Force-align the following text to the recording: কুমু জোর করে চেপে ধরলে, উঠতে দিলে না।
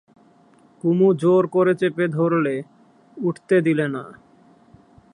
কুমু 0.83 1.07
জোর 1.13 1.43
করে 1.47 1.73
চেপে 1.75 2.05
ধরলে, 2.07 2.55
উঠতে 3.17 3.55
দিলে 3.61 3.85
না। 3.87 4.03